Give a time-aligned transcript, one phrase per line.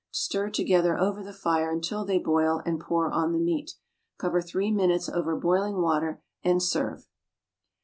[0.09, 3.73] Stir together over the fire until they boil, and pour on the meat.
[4.17, 7.05] Cover three minutes over boiling water, and serve.